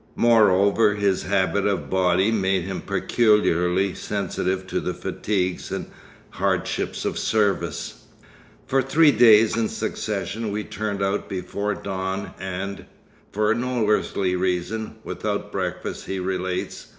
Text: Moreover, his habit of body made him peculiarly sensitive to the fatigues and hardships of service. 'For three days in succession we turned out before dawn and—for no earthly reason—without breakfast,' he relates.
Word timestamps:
Moreover, 0.15 0.95
his 0.95 1.21
habit 1.21 1.67
of 1.67 1.87
body 1.87 2.31
made 2.31 2.63
him 2.63 2.81
peculiarly 2.81 3.93
sensitive 3.93 4.65
to 4.65 4.79
the 4.79 4.95
fatigues 4.95 5.69
and 5.69 5.85
hardships 6.31 7.05
of 7.05 7.19
service. 7.19 8.05
'For 8.65 8.81
three 8.81 9.11
days 9.11 9.55
in 9.55 9.69
succession 9.69 10.51
we 10.51 10.63
turned 10.63 11.03
out 11.03 11.29
before 11.29 11.75
dawn 11.75 12.31
and—for 12.39 13.53
no 13.53 13.87
earthly 13.87 14.35
reason—without 14.35 15.51
breakfast,' 15.51 16.07
he 16.07 16.17
relates. 16.17 16.87